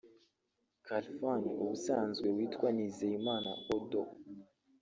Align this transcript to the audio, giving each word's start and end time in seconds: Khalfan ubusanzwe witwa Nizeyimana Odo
Khalfan 0.85 1.41
ubusanzwe 1.61 2.27
witwa 2.37 2.67
Nizeyimana 2.77 3.51
Odo 3.75 4.03